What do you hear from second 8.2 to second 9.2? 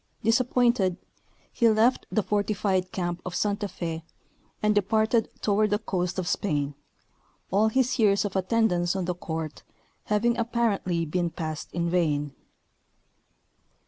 of attendance on the